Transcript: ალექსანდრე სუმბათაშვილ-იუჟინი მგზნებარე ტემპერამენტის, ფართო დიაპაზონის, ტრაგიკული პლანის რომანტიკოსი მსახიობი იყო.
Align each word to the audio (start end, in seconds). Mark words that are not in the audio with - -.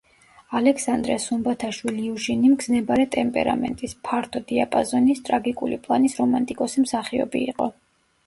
ალექსანდრე 0.59 1.17
სუმბათაშვილ-იუჟინი 1.25 2.49
მგზნებარე 2.53 3.03
ტემპერამენტის, 3.15 3.93
ფართო 4.09 4.41
დიაპაზონის, 4.53 5.21
ტრაგიკული 5.29 5.79
პლანის 5.85 6.17
რომანტიკოსი 6.23 6.87
მსახიობი 6.87 7.43
იყო. 7.53 7.69